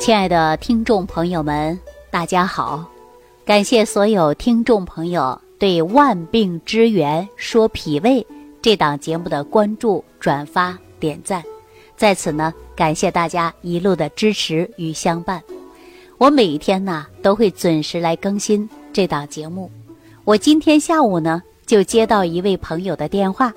[0.00, 1.78] 亲爱的听众朋友们，
[2.10, 2.82] 大家好！
[3.44, 8.22] 感谢所有听众朋友对《万病之源说脾胃》
[8.62, 11.44] 这档节目的关注、转发、点赞，
[11.98, 15.40] 在此呢，感谢大家一路的支持与相伴。
[16.16, 19.70] 我每一天呢都会准时来更新这档节目。
[20.24, 23.52] 我今天下午呢就接到一位朋友的电话，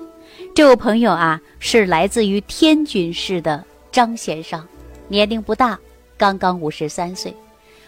[0.54, 4.62] 这位朋友啊是来自于天津市的张先生，
[5.08, 5.78] 年龄不大。
[6.16, 7.34] 刚刚五十三岁，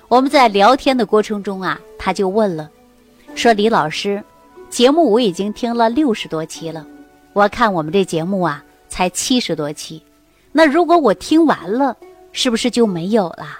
[0.08, 2.70] 我们在聊天的过程中啊，他就问了，
[3.34, 4.22] 说：“李老师，
[4.68, 6.86] 节目我已经听了六十多期了，
[7.32, 10.02] 我看我们这节目啊才七十多期，
[10.52, 11.96] 那如果我听完了，
[12.32, 13.58] 是不是就没有了？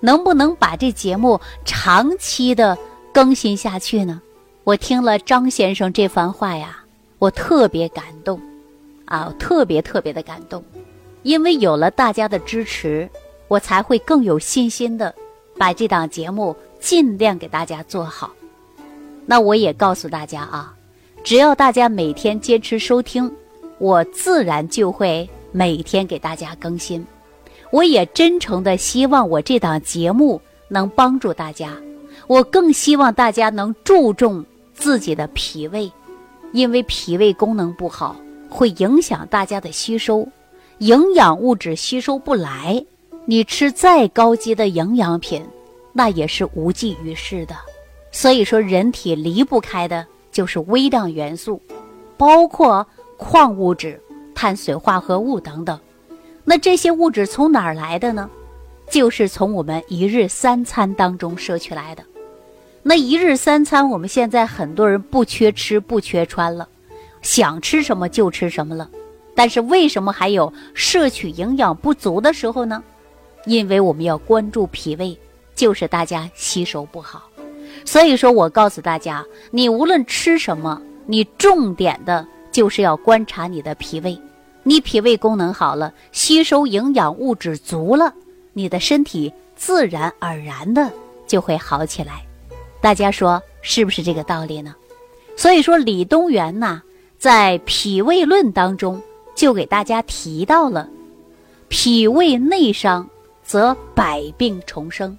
[0.00, 2.76] 能不能把这节目长期的
[3.12, 4.20] 更新下去呢？”
[4.64, 6.78] 我听了张先生这番话呀，
[7.18, 8.40] 我特别感动，
[9.04, 10.64] 啊，特别特别的感动，
[11.22, 13.06] 因为有了大家的支持。
[13.54, 15.14] 我才会更有信心的
[15.56, 18.32] 把这档节目尽量给大家做好。
[19.26, 20.74] 那我也告诉大家啊，
[21.22, 23.32] 只要大家每天坚持收听，
[23.78, 27.06] 我自然就会每天给大家更新。
[27.70, 31.76] 我也真诚的希望我这档节目能帮助大家。
[32.26, 35.90] 我更希望大家能注重自己的脾胃，
[36.52, 38.16] 因为脾胃功能不好
[38.50, 40.26] 会影响大家的吸收，
[40.78, 42.84] 营养物质吸收不来。
[43.26, 45.42] 你吃再高级的营养品，
[45.94, 47.56] 那也是无济于事的。
[48.12, 51.60] 所以说，人体离不开的就是微量元素，
[52.18, 52.86] 包括
[53.16, 53.98] 矿物质、
[54.34, 55.78] 碳水化合物等等。
[56.44, 58.28] 那这些物质从哪儿来的呢？
[58.90, 62.04] 就是从我们一日三餐当中摄取来的。
[62.82, 66.68] 那一日三餐，我们现在很多人不缺吃不缺穿了，
[67.22, 68.90] 想吃什么就吃什么了。
[69.34, 72.84] 但是为什么还有摄取营养不足的时候呢？
[73.46, 75.16] 因为我们要关注脾胃，
[75.54, 77.28] 就是大家吸收不好，
[77.84, 84.18] 所以说我告诉大家，你无论吃什么，你重点的就是要观察你的脾胃，
[84.62, 88.14] 你脾胃功能好了，吸收营养物质足了，
[88.52, 90.90] 你的身体自然而然的
[91.26, 92.24] 就会好起来。
[92.80, 94.74] 大家说是不是这个道理呢？
[95.36, 96.80] 所以说李东垣呐，
[97.18, 99.02] 在《脾胃论》当中
[99.34, 100.88] 就给大家提到了
[101.68, 103.08] 脾胃内伤。
[103.44, 105.16] 则百病重生，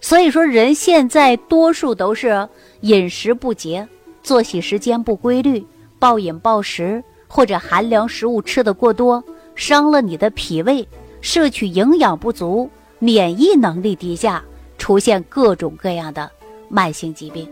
[0.00, 2.48] 所以说人现在多数都是
[2.82, 3.86] 饮食不节，
[4.22, 5.64] 作息时间不规律，
[5.98, 9.22] 暴饮暴食或者寒凉食物吃的过多，
[9.56, 10.86] 伤了你的脾胃，
[11.20, 12.70] 摄取营养不足，
[13.00, 14.42] 免疫能力低下，
[14.78, 16.30] 出现各种各样的
[16.68, 17.48] 慢性疾病。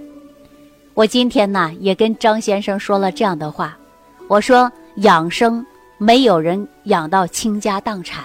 [0.94, 3.76] 我今天呢也跟张先生说了这样的话，
[4.28, 5.66] 我说养生
[5.98, 8.24] 没有人养到倾家荡产，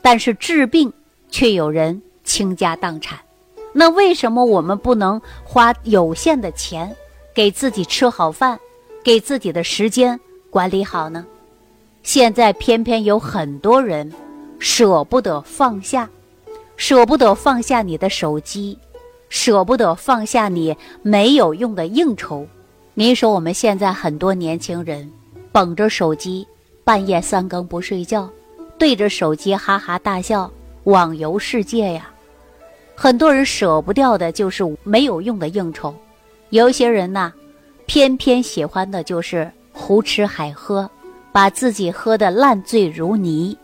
[0.00, 0.90] 但是治病。
[1.36, 3.18] 却有人倾家荡产，
[3.74, 6.96] 那为什么我们不能花有限的钱，
[7.34, 8.58] 给自己吃好饭，
[9.04, 11.26] 给自己的时间管理好呢？
[12.02, 14.10] 现在偏偏有很多人
[14.58, 16.08] 舍不得放下，
[16.78, 18.78] 舍不得放下你的手机，
[19.28, 22.46] 舍不得放下你没有用的应酬。
[22.94, 25.12] 您说我们现在很多年轻人
[25.52, 26.48] 捧着手机，
[26.82, 28.26] 半夜三更不睡觉，
[28.78, 30.50] 对着手机哈哈大笑。
[30.86, 32.08] 网游世界呀，
[32.94, 35.92] 很多人舍不掉的就是没有用的应酬，
[36.50, 37.32] 有些人呢，
[37.86, 40.88] 偏偏喜欢的就是胡吃海喝，
[41.32, 43.58] 把自己喝得烂醉如泥，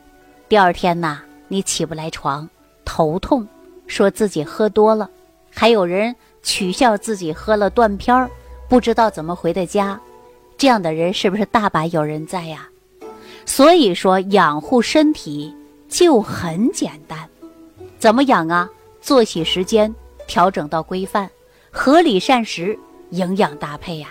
[0.49, 2.49] 第二天呐，你起不来床，
[2.84, 3.47] 头痛，
[3.87, 5.09] 说自己喝多了，
[5.49, 6.12] 还有人
[6.43, 8.28] 取笑自己喝了断片儿，
[8.69, 9.97] 不知道怎么回的家，
[10.59, 12.69] 这样的人是不是大把有人在呀？
[13.47, 15.54] 所以说，养护身体。
[15.92, 17.28] 就很简单，
[17.98, 18.66] 怎么养啊？
[19.03, 19.94] 作息时间
[20.26, 21.30] 调整到规范，
[21.70, 22.78] 合理膳食，
[23.10, 24.08] 营养搭配呀，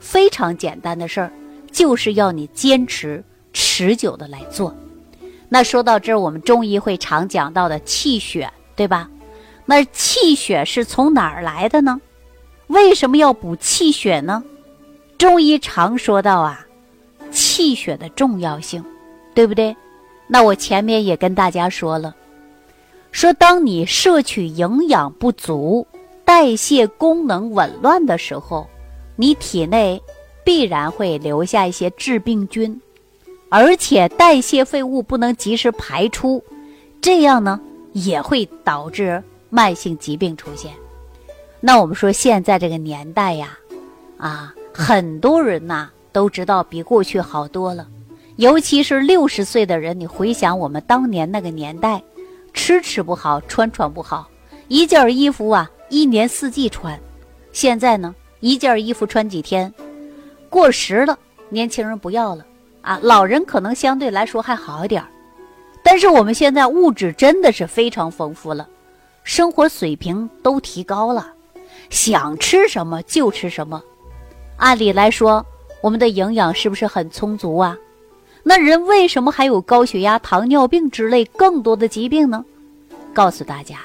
[0.00, 1.30] 非常简单的事儿，
[1.70, 3.22] 就是要你坚持
[3.52, 4.74] 持久的来做。
[5.50, 9.10] 那说到这儿，我们中医会常讲到的气血，对吧？
[9.66, 12.00] 那气血是从哪儿来的呢？
[12.68, 14.42] 为什么要补气血呢？
[15.18, 16.66] 中医常说到啊，
[17.30, 18.82] 气血的重要性，
[19.34, 19.76] 对不对？
[20.28, 22.14] 那我前面也跟大家说了，
[23.10, 25.86] 说当你摄取营养不足、
[26.24, 28.66] 代谢功能紊乱的时候，
[29.16, 30.00] 你体内
[30.44, 32.78] 必然会留下一些致病菌，
[33.48, 36.44] 而且代谢废物不能及时排出，
[37.00, 37.58] 这样呢
[37.94, 40.70] 也会导致慢性疾病出现。
[41.60, 43.58] 那我们说现在这个年代呀，
[44.18, 47.88] 啊，很多人呐都知道比过去好多了。
[48.38, 52.00] 尤其是六十岁的人，你回想我们当年那个年代，
[52.54, 54.28] 吃吃不好，穿穿不好，
[54.68, 56.96] 一件衣服啊，一年四季穿。
[57.50, 59.74] 现在呢，一件衣服穿几天，
[60.48, 61.18] 过时了，
[61.48, 62.46] 年轻人不要了
[62.80, 65.04] 啊，老人可能相对来说还好一点
[65.82, 68.68] 但是我们现在物质真的是非常丰富了，
[69.24, 71.32] 生活水平都提高了，
[71.90, 73.82] 想吃什么就吃什么。
[74.58, 75.44] 按理来说，
[75.80, 77.76] 我们的营养是不是很充足啊？
[78.48, 82.42] 那人为什么还有高血压、糖尿病之类更多的疾病呢？
[83.12, 83.80] 告诉大家，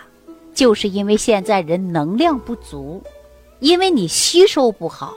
[0.53, 3.03] 就是因为现在人能量不足，
[3.59, 5.13] 因为你吸收不好，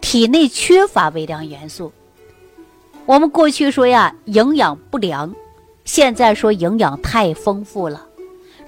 [0.00, 1.92] 体内缺乏微量元素。
[3.04, 5.34] 我们过去说呀，营养不良，
[5.84, 8.06] 现在说营养太丰富了，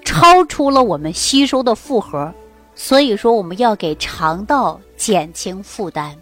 [0.05, 2.31] 超出了我们吸收的负荷，
[2.75, 6.15] 所以说我们要给肠道减轻负担，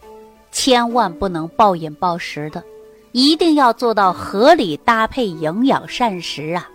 [0.53, 2.63] 千万不能暴饮暴食的。
[3.13, 6.69] 一定要做到合理搭配营养膳食啊！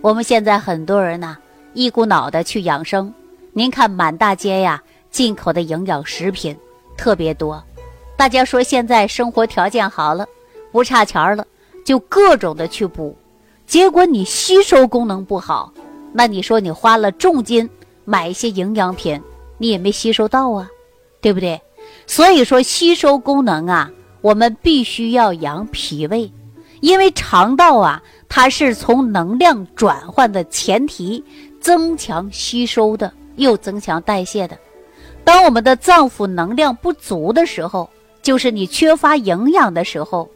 [0.00, 1.36] 我们现在很多人呢，
[1.74, 3.12] 一股脑的去养生。
[3.52, 6.56] 您看满大街呀，进口的营养食品
[6.96, 7.62] 特别多。
[8.16, 10.26] 大家说现在生活条件好了，
[10.70, 11.46] 不差钱了，
[11.84, 13.16] 就各种的去补。
[13.66, 15.72] 结果你吸收功能不好，
[16.12, 17.68] 那你说你花了重金
[18.04, 19.20] 买一些营养品，
[19.58, 20.68] 你也没吸收到啊，
[21.20, 21.60] 对不对？
[22.06, 23.90] 所以说吸收功能啊。
[24.22, 26.32] 我们必须要养脾胃，
[26.80, 31.22] 因为肠道啊，它是从能量转换的前提，
[31.60, 34.56] 增强吸收的，又增强代谢的。
[35.24, 37.88] 当我们的脏腑能量不足的时候，
[38.22, 40.28] 就是你缺乏营养的时候，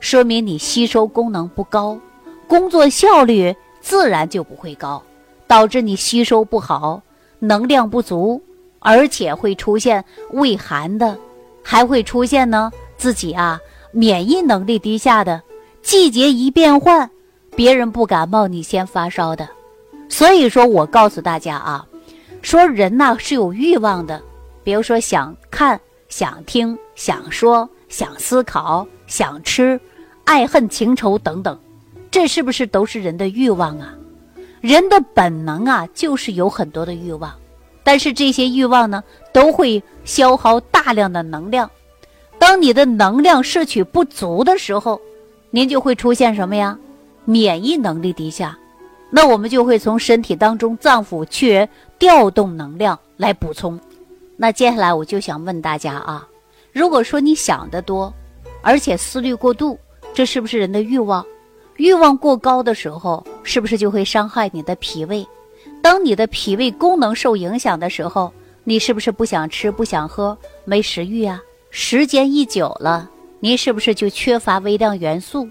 [0.00, 1.98] 说明你吸收功能不高，
[2.48, 5.02] 工作效率自然就不会高，
[5.46, 7.00] 导致你吸收不好，
[7.38, 8.42] 能量不足，
[8.78, 10.02] 而且会出现
[10.32, 11.16] 胃寒的，
[11.62, 12.70] 还会出现呢。
[13.04, 13.60] 自己啊，
[13.92, 15.42] 免疫能力低下的，
[15.82, 17.10] 季节一变换，
[17.54, 19.46] 别人不感冒，你先发烧的。
[20.08, 21.86] 所以说我告诉大家啊，
[22.40, 24.22] 说人呐是有欲望的，
[24.62, 25.78] 比如说想看、
[26.08, 29.78] 想听、想说、想思考、想吃、
[30.24, 31.58] 爱恨情仇等等，
[32.10, 33.92] 这是不是都是人的欲望啊？
[34.62, 37.30] 人的本能啊，就是有很多的欲望，
[37.82, 41.70] 但是这些欲望呢，都会消耗大量的能量。
[42.46, 45.00] 当你的能量摄取不足的时候，
[45.50, 46.78] 您就会出现什么呀？
[47.24, 48.54] 免疫能力低下，
[49.08, 51.66] 那我们就会从身体当中脏腑去
[51.98, 53.80] 调动能量来补充。
[54.36, 56.28] 那接下来我就想问大家啊，
[56.70, 58.12] 如果说你想得多，
[58.60, 59.78] 而且思虑过度，
[60.12, 61.24] 这是不是人的欲望？
[61.76, 65.26] 欲望过高的时候，是不是就会伤害你的脾胃？
[65.80, 68.30] 当你的脾胃功能受影响的时候，
[68.64, 70.36] 你是不是不想吃、不想喝、
[70.66, 71.40] 没食欲啊？
[71.76, 73.10] 时间一久了，
[73.40, 75.48] 您是不是就缺乏微量元素？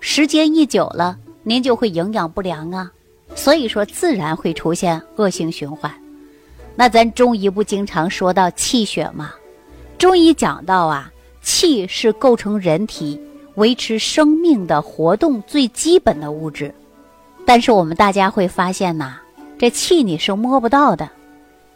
[0.00, 2.90] 时间一久了，您就会营养不良啊。
[3.34, 5.92] 所以说，自然会出现恶性循环。
[6.76, 9.34] 那咱中医不经常说到气血吗？
[9.98, 11.12] 中医讲到啊，
[11.42, 13.20] 气是构成人体
[13.56, 16.74] 维持生命的活动最基本的物质。
[17.44, 19.18] 但是我们大家会发现呐，
[19.58, 21.10] 这气你是摸不到的，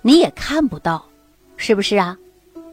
[0.01, 1.05] 你也看不到，
[1.59, 2.17] 是不是啊？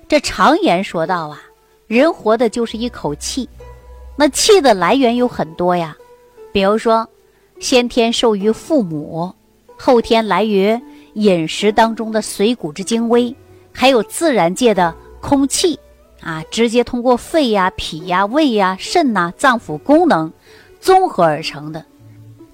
[0.07, 1.41] 这常言说道啊，
[1.85, 3.47] 人活的就是一口气，
[4.15, 5.95] 那气的来源有很多呀，
[6.53, 7.05] 比如说，
[7.59, 9.29] 先天受于父母，
[9.75, 10.79] 后天来于
[11.15, 13.35] 饮食当中的水谷之精微，
[13.73, 15.77] 还有自然界的空气，
[16.21, 20.31] 啊，直接通过肺呀、脾呀、胃呀、肾呐脏腑功能
[20.79, 21.83] 综合而成的。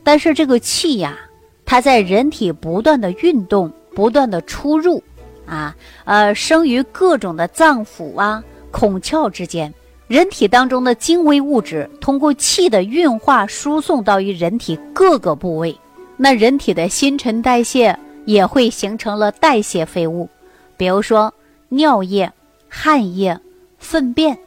[0.03, 1.19] 但是这个气呀，
[1.65, 5.03] 它在人体不断的运动，不断的出入。
[5.45, 9.73] 啊，呃，生于各种的脏腑啊、孔窍之间，
[10.07, 15.77] 人体当中的精微物质通过气的运化输送到于人体各个部位，
[16.17, 20.29] 那人体的新陈代谢也会形成了代谢废物，
[20.77, 21.33] 比如说
[21.69, 22.31] 尿液、
[22.69, 23.37] 汗液、
[23.77, 24.37] 粪便，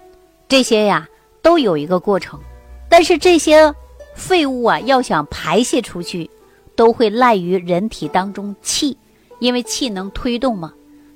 [0.49, 1.07] 这些呀
[1.43, 2.41] 都有一个过程，
[2.89, 3.75] 但是这些
[4.15, 6.31] 废物啊要想排泄出去，
[6.75, 8.97] 都会赖于人体当中气，
[9.41, 10.73] 因为气能推动嘛。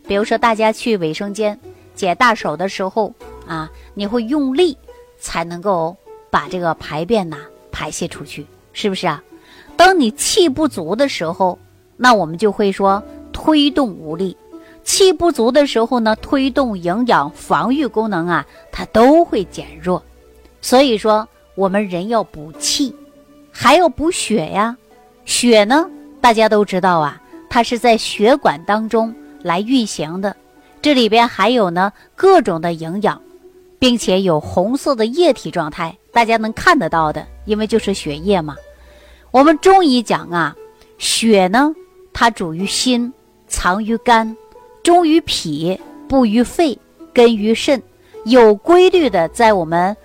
[0.07, 1.59] 比如说，大家去卫生间
[1.95, 3.13] 解大手的时候
[3.47, 4.77] 啊，你会用力
[5.19, 5.97] 才能够
[6.31, 7.39] 把这个排便呐
[7.71, 9.23] 排泄出去，是不是啊？
[9.77, 11.59] 当你气不足的时候，
[11.97, 13.03] 那我们就会说
[13.33, 14.37] 推动无力。
[14.83, 20.03] 气不足的时候呢，推动营养防御功能啊，它都会减弱。
[20.61, 22.95] 所以说，我们人要补气，
[23.53, 24.77] 还要补血呀。
[25.25, 25.89] 血呢，
[26.21, 29.15] 大家都知道啊，它是在血管当中。
[29.43, 30.35] 来运行的，
[30.83, 33.21] 这里边还有呢各种的营养，
[33.79, 38.57] 并且有红色的液体状态，大家能看得到的，因为就是血液嘛。
[39.31, 40.57] 我们中医讲啊，
[40.99, 41.75] 血呢，
[42.13, 43.13] 它主于心，
[43.47, 44.37] 藏于肝，
[44.83, 45.79] 中于脾，
[46.09, 46.77] 布于肺，
[47.13, 47.81] 根于肾，
[48.25, 49.97] 有规律的在我们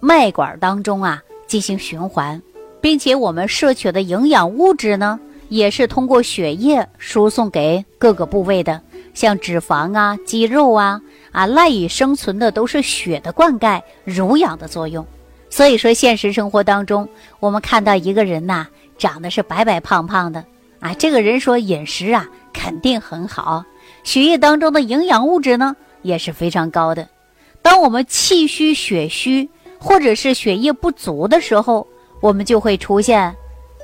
[0.00, 2.40] 脉管当中啊进行循环，
[2.80, 5.20] 并且我们摄取的营养物质呢，
[5.50, 8.80] 也是通过血液输送给各个部位的，
[9.12, 10.98] 像脂肪啊、肌肉啊
[11.32, 15.06] 啊赖以生存的都是血的灌溉、濡养的作用。
[15.50, 17.06] 所以说，现实生活当中，
[17.40, 18.66] 我们看到一个人呐，
[18.96, 20.44] 长得是白白胖胖的
[20.78, 23.64] 啊，这个人说饮食啊肯定很好，
[24.04, 27.08] 血液当中的营养物质呢也是非常高的。
[27.60, 31.84] 当我们气虚、血虚或者是血液不足的时候，
[32.20, 33.34] 我们就会出现，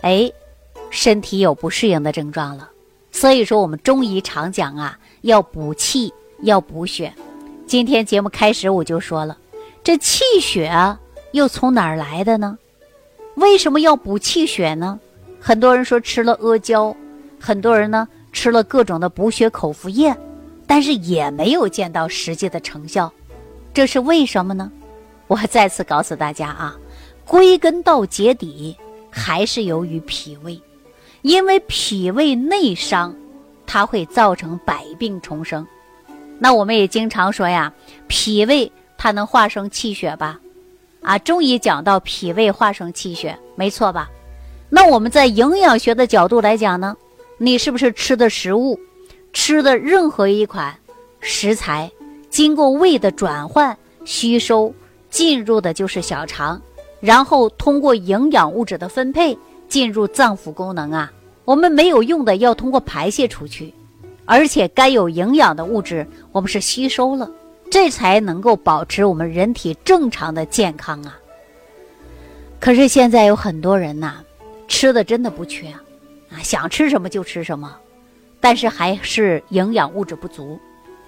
[0.02, 0.30] 哎，
[0.90, 2.70] 身体有不适应的症状了。
[3.12, 6.12] 所以说，我们中医常讲啊，要补气，
[6.42, 7.12] 要补血。
[7.66, 9.36] 今天节目开始我就说了，
[9.82, 10.98] 这气血啊。
[11.32, 12.56] 又从哪儿来的呢？
[13.34, 14.98] 为什么要补气血呢？
[15.38, 16.96] 很多人说吃了阿胶，
[17.38, 20.16] 很多人呢吃了各种的补血口服液，
[20.66, 23.12] 但是也没有见到实际的成效，
[23.74, 24.72] 这是为什么呢？
[25.26, 26.74] 我再次告诉大家啊，
[27.26, 28.74] 归根到结底
[29.10, 30.58] 还是由于脾胃，
[31.26, 33.12] 因为脾胃内伤，
[33.66, 35.66] 它会造成百病重生。
[36.38, 37.72] 那我们也经常说呀，
[38.06, 40.38] 脾胃它能化生气血吧？
[41.02, 44.08] 啊，中医讲到脾胃化生气血，没错吧？
[44.70, 46.96] 那我们在营养学的角度来讲呢，
[47.38, 48.78] 你是不是吃的食物，
[49.32, 50.72] 吃的任何一款
[51.18, 51.90] 食材，
[52.30, 54.72] 经过胃的转换吸收，
[55.10, 56.62] 进入的就是小肠，
[57.00, 59.36] 然后通过营养物质的分配
[59.68, 61.12] 进入脏腑功能啊。
[61.44, 63.72] 我们没有用的要通过排泄出去，
[64.24, 67.30] 而且该有营养的物质我们是吸收了。
[67.68, 71.18] 这才能够保持我们人体正常的健康啊！
[72.60, 74.14] 可是现在有很多人呐，
[74.68, 77.76] 吃的真的不缺啊，想吃什么就吃什么，
[78.40, 80.58] 但是还是营养物质不足，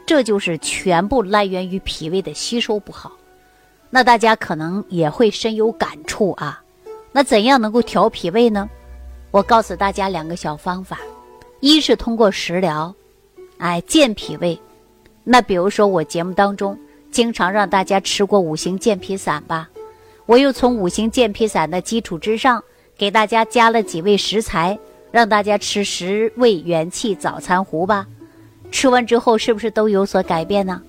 [0.05, 3.13] 这就是全部来源于脾胃的吸收不好。
[3.91, 6.61] 那大家可能也会深有感触啊。
[7.13, 8.69] 那怎样能够调脾胃呢？
[9.31, 10.99] 我告诉大家两个小方法：
[11.61, 12.95] 一是通过食疗，
[13.59, 14.59] 哎，健脾胃。
[15.25, 16.79] 那比如说，我节目当中
[17.11, 19.69] 经常让大家吃过五行健脾散吧，
[20.27, 22.63] 我又从五行健脾散的基础之上，
[22.97, 24.79] 给大家加了几味食材，
[25.11, 28.07] 让大家吃十味元气早餐糊吧。
[28.71, 30.81] 吃完之后是不是都有所改变呢？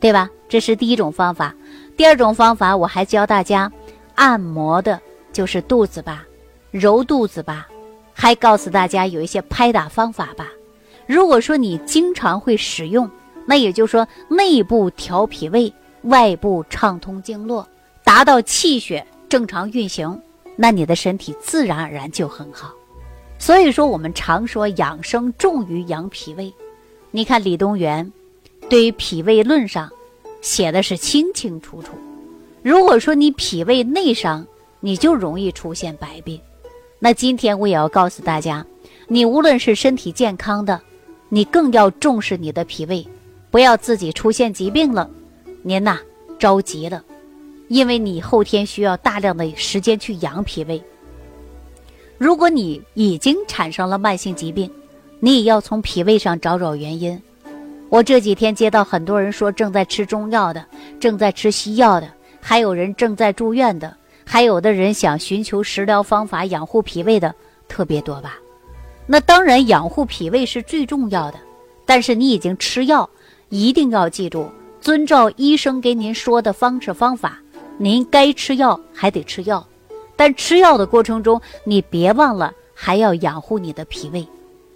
[0.00, 0.28] 对吧？
[0.48, 1.54] 这是第一种方法。
[1.96, 3.72] 第二种方法，我还教大家
[4.14, 5.00] 按摩的，
[5.36, 6.26] 就是肚子吧，
[6.70, 7.68] 揉肚子吧，
[8.14, 10.48] 还告诉大家有一些拍打方法吧。
[11.06, 13.10] 如果说你经常会使用。
[13.48, 17.64] 那也就是说，内部调脾胃，外部畅通经络，
[18.02, 20.20] 达到气血正常运行，
[20.56, 22.72] 那你的身体自然而然就很好。
[23.38, 26.52] 所以说，我们常说养生重于养脾胃。
[27.12, 28.10] 你看李东垣
[28.68, 29.88] 对于脾胃论上
[30.40, 31.92] 写的是清清楚楚。
[32.62, 34.44] 如果说你脾胃内伤，
[34.80, 36.40] 你就容易出现百病。
[36.98, 38.64] 那今天我也要告诉大家，
[39.08, 40.80] 你无论是身体健康的，
[41.28, 43.06] 你更要重视你的脾胃。
[43.50, 45.08] 不要自己出现疾病了，
[45.62, 45.98] 您呐
[46.38, 47.02] 着急了，
[47.68, 50.82] 因为你后天需要大量的时间去养脾胃。
[52.18, 54.70] 如果你已经产生了慢性疾病，
[55.20, 57.20] 你也要从脾胃上找找原因。
[57.88, 60.64] 我这几天接到很多人说正在吃中药的，
[60.98, 62.08] 正在吃西药的，
[62.40, 67.32] 还有人正在住院的，还有的人想寻求食疗方法养护脾胃的
[67.68, 68.36] 特别多吧？
[69.06, 71.38] 那当然，养护脾胃是最重要的，
[71.86, 73.08] 但是你已经吃药。
[73.48, 77.38] 一定要记住，遵照医生给您说的方式方法，
[77.78, 79.64] 您该吃药还得吃药，
[80.16, 84.26] 但吃药的过程中，你别忘了还要养护你的脾胃。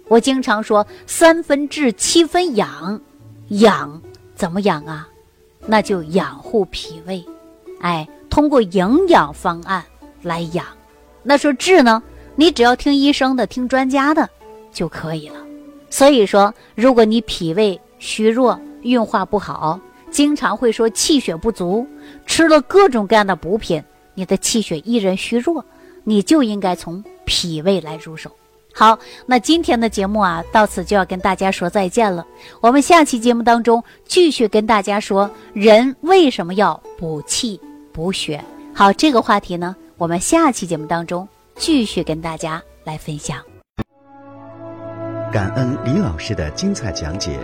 [0.07, 2.99] 我经常说三分治七分养，
[3.49, 4.01] 养
[4.33, 5.05] 怎么养啊？
[5.65, 7.21] 那就养护脾胃，
[7.81, 9.83] 哎，通过营养方案
[10.23, 10.65] 来养。
[11.21, 12.01] 那说治呢，
[12.35, 14.27] 你只要听医生的，听专家的
[14.71, 15.35] 就可以了。
[15.91, 21.85] 所以说，如果你脾胃，虚弱、运化不好，经常会说气血不足，
[22.25, 23.83] 吃了各种各样的补品，
[24.15, 25.63] 你的气血依然虚弱，
[26.05, 28.31] 你就应该从脾胃来入手。
[28.73, 32.25] 好，那今天的节目啊，到此就要跟大家说再见了。
[32.61, 37.59] 我们下期节目当中继续跟大家说，人为什么要补气
[37.93, 38.43] 补血？
[38.73, 43.37] 好，这个话题呢，我们下期节目当中继续跟大家来分享。
[45.31, 47.39] 感恩李老师的精彩讲解。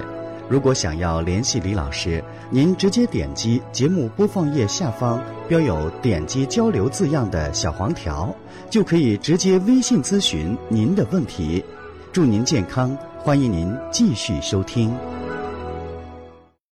[0.50, 8.34] 如果想要联系李老师，您直接点击节目播放页下方标有“点击交流”字样的小黄条，
[8.70, 11.64] 就可以直接微信咨询您的问题。
[12.14, 14.96] 祝您健康，欢迎您继续收听。